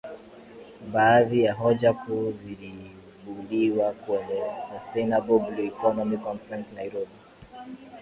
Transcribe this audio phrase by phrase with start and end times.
[0.91, 7.11] Baadhi ya hoja kuu ziliibuliwa kwenye Sustainable Blue Economy Conference Nairobi